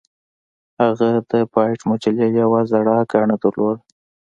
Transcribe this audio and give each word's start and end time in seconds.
هغه 0.81 1.09
د 1.31 1.31
بایټ 1.53 1.79
مجلې 1.91 2.27
یوه 2.39 2.59
زړه 2.71 2.95
ګڼه 3.11 3.35
درلوده 3.43 3.83